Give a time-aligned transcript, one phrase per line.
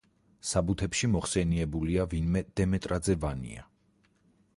[0.51, 3.67] საბუთში მოხსენიებულია ვინმე დემეტრაძე ვანია.